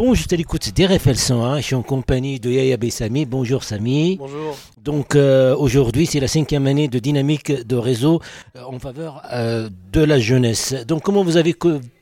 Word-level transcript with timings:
Bon, 0.00 0.14
je 0.14 0.24
à 0.32 0.36
l'écoute 0.36 0.74
d'RFL 0.74 1.14
101. 1.14 1.58
Je 1.58 1.62
suis 1.62 1.74
en 1.74 1.82
compagnie 1.82 2.40
de 2.40 2.50
Yaya 2.50 2.78
Bessami. 2.78 3.26
Bonjour 3.26 3.62
Sami. 3.62 4.16
Bonjour. 4.16 4.56
Donc 4.82 5.14
euh, 5.14 5.54
aujourd'hui, 5.54 6.06
c'est 6.06 6.20
la 6.20 6.26
cinquième 6.26 6.66
année 6.66 6.88
de 6.88 6.98
dynamique 6.98 7.52
de 7.52 7.76
réseau 7.76 8.22
euh, 8.56 8.62
en 8.62 8.78
faveur 8.78 9.20
euh, 9.30 9.68
de 9.92 10.00
la 10.02 10.18
jeunesse. 10.18 10.72
Donc 10.88 11.02
comment 11.02 11.22
vous 11.22 11.36
avez 11.36 11.54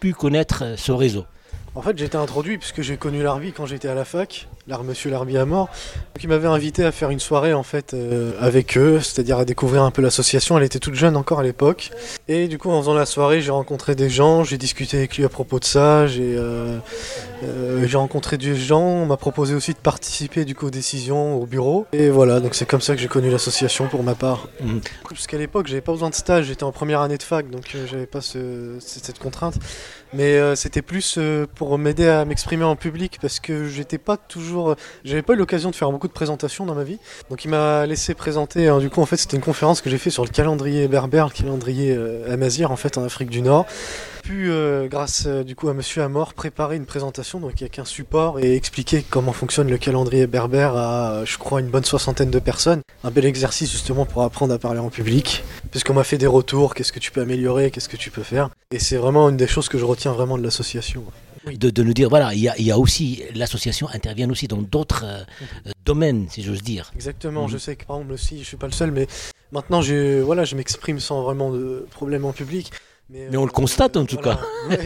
pu 0.00 0.12
connaître 0.12 0.74
ce 0.76 0.90
réseau? 0.90 1.24
En 1.76 1.82
fait, 1.82 1.96
j'ai 1.96 2.06
été 2.06 2.16
introduit 2.16 2.58
puisque 2.58 2.82
j'ai 2.82 2.96
connu 2.96 3.22
l'Arbi 3.22 3.52
quand 3.52 3.64
j'étais 3.64 3.86
à 3.86 3.94
la 3.94 4.04
fac, 4.04 4.48
Monsieur 4.84 5.10
Larbi 5.10 5.36
à 5.36 5.44
mort, 5.44 5.68
qui 6.18 6.26
m'avait 6.26 6.48
invité 6.48 6.84
à 6.84 6.92
faire 6.92 7.10
une 7.10 7.20
soirée 7.20 7.52
en 7.52 7.62
fait 7.62 7.94
euh, 7.94 8.32
avec 8.40 8.76
eux, 8.78 9.00
c'est-à-dire 9.00 9.38
à 9.38 9.44
découvrir 9.44 9.82
un 9.82 9.90
peu 9.90 10.02
l'association. 10.02 10.56
Elle 10.56 10.64
était 10.64 10.78
toute 10.78 10.94
jeune 10.94 11.16
encore 11.16 11.40
à 11.40 11.42
l'époque, 11.42 11.90
et 12.28 12.48
du 12.48 12.58
coup 12.58 12.70
en 12.70 12.80
faisant 12.80 12.94
la 12.94 13.06
soirée, 13.06 13.40
j'ai 13.40 13.50
rencontré 13.50 13.94
des 13.94 14.08
gens, 14.08 14.42
j'ai 14.42 14.58
discuté 14.58 14.96
avec 14.96 15.16
lui 15.16 15.24
à 15.24 15.28
propos 15.28 15.58
de 15.58 15.64
ça, 15.64 16.06
j'ai 16.06 16.34
euh, 16.36 16.78
euh, 17.44 17.86
rencontré 17.94 18.38
des 18.38 18.56
gens, 18.56 18.80
on 18.80 19.06
m'a 19.06 19.16
proposé 19.16 19.54
aussi 19.54 19.72
de 19.72 19.78
participer 19.78 20.44
du 20.44 20.54
coup 20.54 20.66
aux 20.66 20.70
décisions 20.70 21.36
au 21.36 21.46
bureau, 21.46 21.86
et 21.92 22.08
voilà, 22.08 22.40
donc 22.40 22.54
c'est 22.54 22.66
comme 22.66 22.80
ça 22.80 22.94
que 22.94 23.00
j'ai 23.00 23.08
connu 23.08 23.30
l'association 23.30 23.88
pour 23.88 24.02
ma 24.02 24.14
part. 24.14 24.48
Mmh. 24.62 24.78
Puisqu'à 25.10 25.38
l'époque, 25.38 25.66
j'avais 25.66 25.82
pas 25.82 25.92
besoin 25.92 26.10
de 26.10 26.14
stage, 26.14 26.46
j'étais 26.46 26.64
en 26.64 26.72
première 26.72 27.00
année 27.00 27.18
de 27.18 27.22
fac, 27.22 27.50
donc 27.50 27.76
j'avais 27.90 28.06
pas 28.06 28.20
cette 28.20 29.18
contrainte, 29.18 29.56
mais 30.12 30.56
c'était 30.56 30.82
plus 30.82 31.18
pour 31.54 31.76
m'aider 31.78 32.08
à 32.08 32.24
m'exprimer 32.24 32.64
en 32.64 32.76
public 32.76 33.18
parce 33.20 33.40
que 33.40 33.68
j'étais 33.68 33.98
pas 33.98 34.16
toujours, 34.16 34.53
j'avais 35.04 35.22
pas 35.22 35.34
eu 35.34 35.36
l'occasion 35.36 35.70
de 35.70 35.74
faire 35.74 35.90
beaucoup 35.90 36.08
de 36.08 36.12
présentations 36.12 36.66
dans 36.66 36.74
ma 36.74 36.84
vie. 36.84 36.98
Donc 37.30 37.44
il 37.44 37.48
m'a 37.48 37.86
laissé 37.86 38.14
présenter. 38.14 38.68
Hein, 38.68 38.78
du 38.78 38.90
coup, 38.90 39.00
en 39.00 39.06
fait, 39.06 39.16
c'était 39.16 39.36
une 39.36 39.42
conférence 39.42 39.80
que 39.80 39.90
j'ai 39.90 39.98
fait 39.98 40.10
sur 40.10 40.24
le 40.24 40.30
calendrier 40.30 40.88
berbère, 40.88 41.26
le 41.26 41.32
calendrier 41.32 41.94
euh, 41.96 42.32
amazir 42.32 42.70
en 42.70 42.76
fait 42.76 42.98
en 42.98 43.04
Afrique 43.04 43.30
du 43.30 43.42
Nord 43.42 43.66
pu, 44.24 44.50
euh, 44.50 44.88
grâce 44.88 45.24
euh, 45.26 45.44
du 45.44 45.54
coup 45.54 45.68
à 45.68 45.74
Monsieur 45.74 46.02
Amor, 46.02 46.32
préparer 46.32 46.76
une 46.76 46.86
présentation 46.86 47.40
donc 47.40 47.52
avec 47.60 47.78
un 47.78 47.84
support 47.84 48.40
et 48.40 48.56
expliquer 48.56 49.04
comment 49.08 49.32
fonctionne 49.32 49.68
le 49.68 49.76
calendrier 49.76 50.26
berbère 50.26 50.74
à, 50.76 51.10
euh, 51.10 51.26
je 51.26 51.36
crois, 51.36 51.60
une 51.60 51.68
bonne 51.68 51.84
soixantaine 51.84 52.30
de 52.30 52.38
personnes. 52.38 52.80
Un 53.04 53.10
bel 53.10 53.26
exercice 53.26 53.70
justement 53.70 54.06
pour 54.06 54.22
apprendre 54.22 54.54
à 54.54 54.58
parler 54.58 54.80
en 54.80 54.88
public, 54.88 55.44
puisqu'on 55.70 55.92
m'a 55.92 56.04
fait 56.04 56.16
des 56.16 56.26
retours, 56.26 56.74
qu'est-ce 56.74 56.92
que 56.92 57.00
tu 57.00 57.12
peux 57.12 57.20
améliorer, 57.20 57.70
qu'est-ce 57.70 57.88
que 57.88 57.98
tu 57.98 58.10
peux 58.10 58.22
faire. 58.22 58.48
Et 58.70 58.78
c'est 58.78 58.96
vraiment 58.96 59.28
une 59.28 59.36
des 59.36 59.46
choses 59.46 59.68
que 59.68 59.76
je 59.76 59.84
retiens 59.84 60.12
vraiment 60.12 60.38
de 60.38 60.42
l'association. 60.42 61.04
De, 61.46 61.70
de, 61.70 61.82
nous 61.82 61.92
dire, 61.92 62.08
voilà, 62.08 62.32
il 62.34 62.40
y 62.40 62.70
a, 62.70 62.78
aussi, 62.78 63.22
l'association 63.34 63.88
intervient 63.92 64.30
aussi 64.30 64.48
dans 64.48 64.62
d'autres 64.62 65.04
domaines, 65.84 66.26
si 66.30 66.42
j'ose 66.42 66.62
dire. 66.62 66.90
Exactement, 66.94 67.48
je 67.48 67.54
mhm. 67.54 67.58
sais 67.58 67.76
que 67.76 67.84
par 67.84 67.96
exemple 67.96 68.14
aussi, 68.14 68.38
je 68.38 68.44
suis 68.44 68.56
pas 68.56 68.66
le 68.66 68.72
seul, 68.72 68.90
mais 68.90 69.06
maintenant 69.52 69.82
je, 69.82 70.20
voilà, 70.20 70.44
je 70.44 70.56
m'exprime 70.56 71.00
sans 71.00 71.22
vraiment 71.22 71.52
de 71.52 71.86
problème 71.90 72.24
en 72.24 72.32
public. 72.32 72.70
Mais, 73.10 73.36
on 73.36 73.44
le 73.44 73.50
constate 73.50 73.96
en 73.96 74.06
tout 74.06 74.16
cas. 74.16 74.40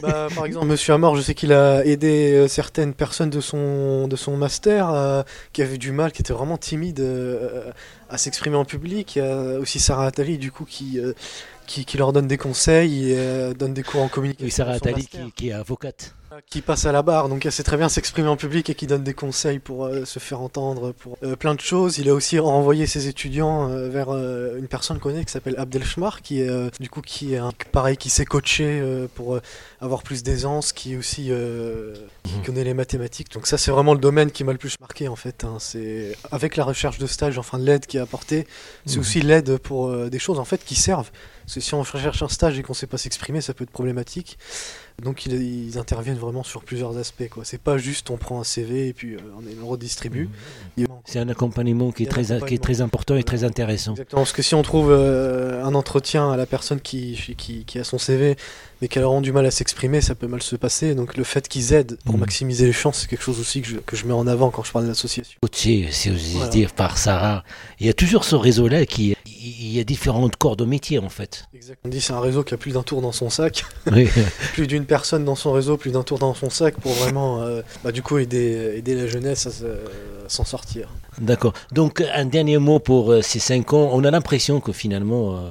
Bah, 0.00 0.28
par 0.34 0.46
exemple, 0.46 0.66
Monsieur 0.66 0.94
Amor, 0.94 1.16
je 1.16 1.22
sais 1.22 1.34
qu'il 1.34 1.52
a 1.52 1.84
aidé 1.84 2.34
euh, 2.34 2.48
certaines 2.48 2.92
personnes 2.92 3.30
de 3.30 3.40
son, 3.40 4.06
de 4.06 4.16
son 4.16 4.36
master 4.36 4.90
euh, 4.90 5.22
qui 5.52 5.62
avaient 5.62 5.78
du 5.78 5.92
mal, 5.92 6.12
qui 6.12 6.22
étaient 6.22 6.32
vraiment 6.32 6.58
timides 6.58 7.00
euh, 7.00 7.70
à 8.08 8.18
s'exprimer 8.18 8.56
en 8.56 8.64
public. 8.64 9.16
Il 9.16 9.20
y 9.20 9.22
a 9.22 9.58
aussi 9.58 9.80
Sarah 9.80 10.06
Attali, 10.06 10.38
du 10.38 10.52
coup, 10.52 10.64
qui, 10.64 11.00
qui, 11.66 11.84
qui, 11.84 11.96
leur 11.96 12.12
donne 12.12 12.26
des 12.26 12.38
conseils 12.38 13.12
et 13.12 13.54
donne 13.54 13.74
des 13.74 13.82
cours 13.82 14.02
en 14.02 14.08
communication. 14.08 14.44
Oui, 14.44 14.50
Sarah 14.50 14.72
Attali 14.72 15.06
qui, 15.06 15.32
qui 15.32 15.48
est 15.48 15.52
avocate 15.52 16.14
qui 16.48 16.62
passe 16.62 16.86
à 16.86 16.92
la 16.92 17.02
barre, 17.02 17.28
donc 17.28 17.44
elle 17.44 17.52
sait 17.52 17.62
très 17.62 17.76
bien 17.76 17.88
s'exprimer 17.88 18.28
en 18.28 18.36
public 18.36 18.70
et 18.70 18.74
qui 18.74 18.86
donne 18.86 19.02
des 19.02 19.14
conseils 19.14 19.58
pour 19.58 19.84
euh, 19.84 20.04
se 20.04 20.18
faire 20.18 20.40
entendre, 20.40 20.92
pour 20.92 21.18
euh, 21.22 21.36
plein 21.36 21.54
de 21.54 21.60
choses. 21.60 21.98
Il 21.98 22.08
a 22.08 22.14
aussi 22.14 22.38
renvoyé 22.38 22.86
ses 22.86 23.08
étudiants 23.08 23.70
euh, 23.70 23.88
vers 23.88 24.10
une 24.10 24.68
personne 24.68 24.98
connue 24.98 25.24
qui 25.24 25.32
s'appelle 25.32 25.54
Abdel 25.58 25.84
Schmar, 25.84 26.22
qui 26.22 26.40
est 26.40 26.80
du 26.80 26.88
coup 26.88 27.00
qui 27.00 27.34
est 27.34 27.38
un, 27.38 27.52
pareil, 27.72 27.96
qui 27.96 28.10
s'est 28.10 28.24
coaché 28.24 28.82
pour 29.14 29.38
avoir 29.80 30.02
plus 30.02 30.22
d'aisance, 30.22 30.72
qui 30.72 30.96
aussi 30.96 31.30
qui 32.24 32.34
mhm. 32.34 32.42
connaît 32.44 32.64
les 32.64 32.74
mathématiques. 32.74 33.32
Donc 33.32 33.46
ça 33.46 33.58
c'est 33.58 33.70
vraiment 33.70 33.94
le 33.94 34.00
domaine 34.00 34.30
qui 34.30 34.44
m'a 34.44 34.52
le 34.52 34.58
plus 34.58 34.78
marqué 34.80 35.08
en 35.08 35.16
fait. 35.16 35.44
Hein. 35.44 35.56
C'est 35.58 36.16
avec 36.30 36.56
la 36.56 36.64
recherche 36.64 36.98
de 36.98 37.06
stage, 37.06 37.38
enfin 37.38 37.58
l'aide 37.58 37.86
qui 37.86 37.96
est 37.96 38.00
apportée, 38.00 38.46
c'est 38.86 38.96
mhm. 38.96 39.00
aussi 39.00 39.20
l'aide 39.20 39.58
pour 39.58 39.94
des 40.08 40.18
choses 40.18 40.38
en 40.38 40.44
fait 40.44 40.64
qui 40.64 40.74
servent. 40.74 41.10
Parce 41.52 41.66
que 41.66 41.68
si 41.68 41.74
on 41.74 41.82
recherche 41.82 42.22
un 42.22 42.28
stage 42.28 42.58
et 42.58 42.62
qu'on 42.62 42.72
ne 42.72 42.76
sait 42.76 42.86
pas 42.86 42.96
s'exprimer, 42.96 43.42
ça 43.42 43.52
peut 43.52 43.64
être 43.64 43.70
problématique. 43.70 44.38
Donc 45.02 45.26
ils, 45.26 45.76
interviennent 45.76 46.16
vraiment 46.16 46.44
sur 46.44 46.62
plusieurs 46.62 46.96
aspects. 46.96 47.28
Quoi. 47.28 47.44
C'est 47.44 47.60
pas 47.60 47.76
juste 47.76 48.08
on 48.08 48.16
prend 48.16 48.40
un 48.40 48.44
CV 48.44 48.88
et 48.88 48.92
puis 48.94 49.16
euh, 49.16 49.18
on 49.36 49.40
le 49.40 49.62
redistribue. 49.62 50.30
Mmh. 50.78 50.84
C'est 51.04 51.18
un 51.18 51.28
accompagnement 51.28 51.92
qui 51.92 52.04
est, 52.04 52.06
très, 52.06 52.24
qui 52.46 52.54
est 52.54 52.62
très 52.62 52.80
important 52.80 53.16
et 53.16 53.22
très 53.22 53.44
intéressant. 53.44 53.92
Exactement, 53.92 54.22
parce 54.22 54.32
que 54.32 54.40
si 54.40 54.54
on 54.54 54.62
trouve 54.62 54.90
euh, 54.90 55.62
un 55.62 55.74
entretien 55.74 56.30
à 56.30 56.38
la 56.38 56.46
personne 56.46 56.80
qui, 56.80 57.34
qui, 57.36 57.64
qui 57.66 57.78
a 57.78 57.84
son 57.84 57.98
CV 57.98 58.36
mais 58.80 58.88
qu'elle 58.88 59.04
auront 59.04 59.20
du 59.20 59.30
mal 59.30 59.46
à 59.46 59.52
s'exprimer, 59.52 60.00
ça 60.00 60.16
peut 60.16 60.26
mal 60.26 60.42
se 60.42 60.56
passer. 60.56 60.96
Donc 60.96 61.16
le 61.16 61.22
fait 61.22 61.46
qu'ils 61.46 61.72
aident 61.72 61.98
pour 62.04 62.16
mmh. 62.16 62.20
maximiser 62.20 62.66
les 62.66 62.72
chances, 62.72 63.00
c'est 63.00 63.08
quelque 63.08 63.22
chose 63.22 63.38
aussi 63.38 63.62
que 63.62 63.68
je, 63.68 63.76
que 63.76 63.94
je, 63.94 64.06
mets 64.06 64.12
en 64.12 64.26
avant 64.26 64.50
quand 64.50 64.64
je 64.64 64.72
parle 64.72 64.86
de 64.86 64.88
l'association. 64.88 65.38
si 65.52 65.86
vous 65.86 66.48
dire 66.48 66.72
par 66.72 66.98
Sarah, 66.98 67.44
il 67.78 67.86
y 67.86 67.90
a 67.90 67.94
toujours 67.94 68.24
ce 68.24 68.34
réseau-là 68.34 68.84
qui 68.86 69.16
y 69.72 69.80
a 69.80 69.84
différentes 69.84 70.36
corps 70.36 70.56
de 70.56 70.64
métier 70.64 70.98
en 70.98 71.08
fait. 71.08 71.46
Exactement. 71.54 71.88
On 71.90 71.94
dit 71.94 72.00
c'est 72.00 72.12
un 72.12 72.20
réseau 72.20 72.42
qui 72.42 72.54
a 72.54 72.56
plus 72.56 72.72
d'un 72.72 72.82
tour 72.82 73.02
dans 73.02 73.12
son 73.12 73.30
sac, 73.30 73.64
plus 74.52 74.66
d'une 74.66 74.84
personne 74.84 75.24
dans 75.24 75.34
son 75.34 75.52
réseau, 75.52 75.76
plus 75.76 75.92
d'un 75.92 76.02
tour 76.02 76.18
dans 76.18 76.34
son 76.34 76.50
sac 76.50 76.74
pour 76.80 76.92
vraiment, 76.92 77.42
euh, 77.42 77.62
bah, 77.84 77.92
du 77.92 78.02
coup, 78.02 78.18
aider, 78.18 78.74
aider 78.76 78.94
la 78.94 79.06
jeunesse 79.06 79.46
à, 79.46 79.50
s'en 80.28 80.44
sortir. 80.44 80.88
D'accord. 81.20 81.52
Donc 81.72 82.00
un 82.00 82.24
dernier 82.24 82.58
mot 82.58 82.78
pour 82.78 83.12
euh, 83.12 83.22
ces 83.22 83.38
cinq 83.38 83.72
ans. 83.72 83.90
On 83.92 84.04
a 84.04 84.10
l'impression 84.10 84.60
que 84.60 84.72
finalement 84.72 85.36
euh, 85.36 85.50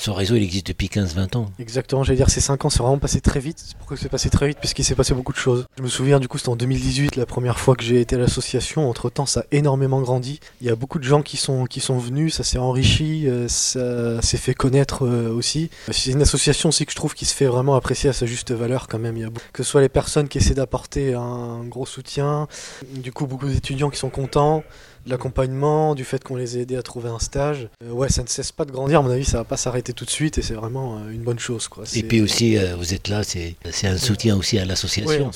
ce 0.00 0.10
réseau, 0.10 0.34
il 0.34 0.42
existe 0.42 0.66
depuis 0.68 0.86
15-20 0.86 1.36
ans. 1.36 1.46
Exactement, 1.58 2.02
j'allais 2.02 2.16
dire, 2.16 2.30
ces 2.30 2.40
5 2.40 2.64
ans, 2.64 2.70
c'est 2.70 2.78
vraiment 2.78 2.98
passé 2.98 3.20
très 3.20 3.38
vite. 3.38 3.74
Pourquoi 3.76 3.98
c'est 3.98 4.08
passé 4.08 4.30
très 4.30 4.48
vite 4.48 4.58
Puisqu'il 4.58 4.82
s'est 4.82 4.94
passé 4.94 5.12
beaucoup 5.12 5.34
de 5.34 5.38
choses. 5.38 5.66
Je 5.76 5.82
me 5.82 5.88
souviens, 5.88 6.18
du 6.18 6.26
coup, 6.26 6.38
c'était 6.38 6.48
en 6.48 6.56
2018, 6.56 7.16
la 7.16 7.26
première 7.26 7.58
fois 7.58 7.76
que 7.76 7.84
j'ai 7.84 8.00
été 8.00 8.16
à 8.16 8.18
l'association. 8.18 8.88
Entre 8.88 9.10
temps, 9.10 9.26
ça 9.26 9.40
a 9.40 9.44
énormément 9.52 10.00
grandi. 10.00 10.40
Il 10.62 10.66
y 10.66 10.70
a 10.70 10.74
beaucoup 10.74 10.98
de 10.98 11.04
gens 11.04 11.20
qui 11.20 11.36
sont, 11.36 11.66
qui 11.66 11.80
sont 11.80 11.98
venus, 11.98 12.34
ça 12.34 12.44
s'est 12.44 12.56
enrichi, 12.56 13.28
euh, 13.28 13.46
ça 13.46 14.22
s'est 14.22 14.38
fait 14.38 14.54
connaître 14.54 15.04
euh, 15.04 15.30
aussi. 15.34 15.68
C'est 15.90 16.12
une 16.12 16.22
association 16.22 16.70
aussi 16.70 16.86
que 16.86 16.92
je 16.92 16.96
trouve 16.96 17.12
qui 17.12 17.26
se 17.26 17.34
fait 17.34 17.46
vraiment 17.46 17.74
apprécier 17.74 18.08
à 18.08 18.14
sa 18.14 18.24
juste 18.24 18.52
valeur 18.52 18.88
quand 18.88 18.98
même. 18.98 19.18
A 19.22 19.28
que 19.52 19.62
ce 19.62 19.70
soit 19.70 19.82
les 19.82 19.90
personnes 19.90 20.28
qui 20.28 20.38
essaient 20.38 20.54
d'apporter 20.54 21.12
un 21.12 21.62
gros 21.64 21.84
soutien, 21.84 22.48
du 22.94 23.12
coup, 23.12 23.26
beaucoup 23.26 23.48
d'étudiants 23.48 23.90
qui 23.90 23.98
sont 23.98 24.08
contents 24.08 24.64
de 25.06 25.10
l'accompagnement, 25.10 25.94
du 25.94 26.04
fait 26.04 26.22
qu'on 26.22 26.36
les 26.36 26.58
ait 26.58 26.62
aidés 26.62 26.76
à 26.76 26.82
trouver 26.82 27.08
un 27.08 27.18
stage. 27.18 27.68
Euh, 27.84 27.90
ouais, 27.90 28.08
ça 28.08 28.22
ne 28.22 28.28
cesse 28.28 28.52
pas 28.52 28.64
de 28.64 28.72
grandir. 28.72 29.00
À 29.00 29.02
mon 29.02 29.10
avis, 29.10 29.24
ça 29.24 29.38
va 29.38 29.44
pas 29.44 29.56
s'arrêter 29.56 29.89
tout 29.92 30.04
de 30.04 30.10
suite 30.10 30.38
et 30.38 30.42
c'est 30.42 30.54
vraiment 30.54 30.98
euh, 30.98 31.10
une 31.10 31.22
bonne 31.22 31.38
chose. 31.38 31.68
Quoi. 31.68 31.84
Et 31.94 32.02
puis 32.02 32.20
aussi, 32.20 32.56
euh, 32.56 32.76
vous 32.76 32.94
êtes 32.94 33.08
là, 33.08 33.22
c'est 33.24 33.56
un 33.84 33.96
soutien 33.96 34.36
aussi 34.36 34.58
à 34.58 34.64
l'association. 34.64 35.30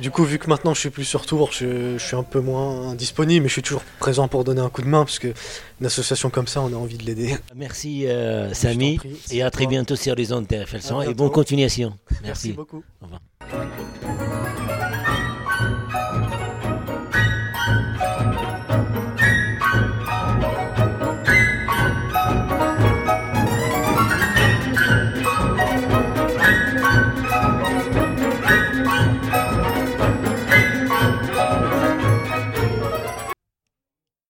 du 0.00 0.10
coup, 0.10 0.24
vu 0.24 0.38
que 0.38 0.48
maintenant 0.48 0.74
je 0.74 0.80
suis 0.80 0.90
plus 0.90 1.04
sur 1.04 1.26
tour, 1.26 1.52
je, 1.52 1.96
suis 1.98 2.16
un 2.16 2.22
peu 2.22 2.40
moins 2.40 2.94
disponible, 2.94 3.42
mais 3.42 3.48
je 3.48 3.54
suis 3.54 3.62
toujours 3.62 3.84
présent 3.98 4.28
pour 4.28 4.44
donner 4.44 4.60
un 4.60 4.70
coup 4.70 4.82
de 4.82 4.88
main 4.88 5.04
parce 5.04 5.18
que 5.18 5.32
une 5.80 5.86
association 5.86 6.30
comme 6.30 6.46
ça, 6.46 6.60
on 6.60 6.72
a 6.72 6.76
envie 6.76 6.98
de 6.98 7.04
l'aider. 7.04 7.36
Merci 7.54 8.06
Samy 8.52 8.98
et 9.30 9.42
à 9.42 9.50
très 9.50 9.66
bientôt 9.66 9.96
sur 9.96 10.14
les 10.14 10.32
ondes 10.32 10.46
TFL 10.46 10.82
100 10.82 11.02
et 11.02 11.14
bonne 11.14 11.30
continuation. 11.30 11.96
Merci, 12.10 12.24
Merci 12.24 12.52
beaucoup. 12.52 12.82
Au 13.00 13.06
revoir. 13.06 14.30